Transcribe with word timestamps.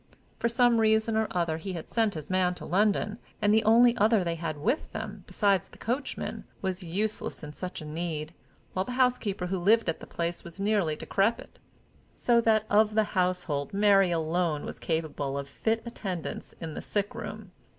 For 0.39 0.49
some 0.49 0.79
reason 0.79 1.15
or 1.15 1.27
other, 1.29 1.57
he 1.59 1.73
had 1.73 1.87
sent 1.87 2.15
his 2.15 2.31
man 2.31 2.55
to 2.55 2.65
London, 2.65 3.19
and 3.39 3.53
the 3.53 3.63
only 3.63 3.95
other 3.97 4.23
they 4.23 4.33
had 4.33 4.57
with 4.57 4.91
them, 4.93 5.23
besides 5.27 5.67
the 5.67 5.77
coachman, 5.77 6.43
was 6.59 6.81
useless 6.81 7.43
in 7.43 7.53
such 7.53 7.81
a 7.81 7.85
need, 7.85 8.33
while 8.73 8.83
the 8.83 8.93
housekeeper 8.93 9.45
who 9.45 9.59
lived 9.59 9.87
at 9.87 9.99
the 9.99 10.07
place 10.07 10.43
was 10.43 10.59
nearly 10.59 10.95
decrepit; 10.95 11.59
so 12.13 12.41
that 12.41 12.65
of 12.67 12.95
the 12.95 13.03
household 13.13 13.75
Mary 13.75 14.09
alone 14.09 14.65
was 14.65 14.79
capable 14.79 15.37
of 15.37 15.47
fit 15.47 15.83
attendance 15.85 16.55
in 16.59 16.73
the 16.73 16.81
sickroom. 16.81 17.51